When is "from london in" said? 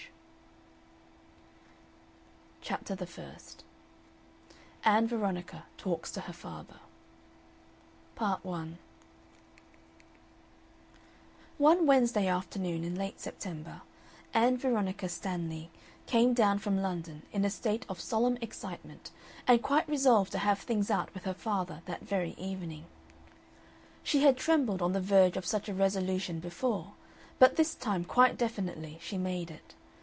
16.59-17.43